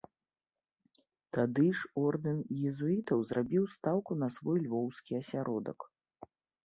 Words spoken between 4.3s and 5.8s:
свой львоўскі асяродак.